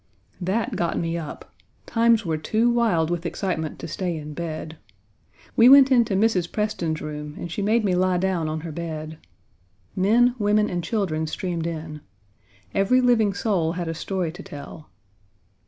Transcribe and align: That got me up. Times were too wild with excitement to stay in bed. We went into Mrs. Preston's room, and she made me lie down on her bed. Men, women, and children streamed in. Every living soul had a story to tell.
That 0.41 0.75
got 0.75 0.97
me 0.97 1.15
up. 1.15 1.53
Times 1.85 2.25
were 2.25 2.39
too 2.39 2.71
wild 2.71 3.11
with 3.11 3.23
excitement 3.23 3.77
to 3.77 3.87
stay 3.87 4.17
in 4.17 4.33
bed. 4.33 4.77
We 5.55 5.69
went 5.69 5.91
into 5.91 6.15
Mrs. 6.15 6.51
Preston's 6.51 7.01
room, 7.03 7.35
and 7.37 7.51
she 7.51 7.61
made 7.61 7.85
me 7.85 7.93
lie 7.93 8.17
down 8.17 8.49
on 8.49 8.61
her 8.61 8.71
bed. 8.71 9.19
Men, 9.95 10.33
women, 10.39 10.71
and 10.71 10.83
children 10.83 11.27
streamed 11.27 11.67
in. 11.67 12.01
Every 12.73 12.99
living 12.99 13.35
soul 13.35 13.73
had 13.73 13.87
a 13.87 13.93
story 13.93 14.31
to 14.31 14.41
tell. 14.41 14.89